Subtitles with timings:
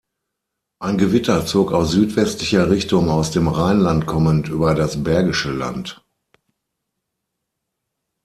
[0.79, 6.03] Ein Gewitter zog aus südwestlicher Richtung aus dem Rheinland kommend über das Bergische Land.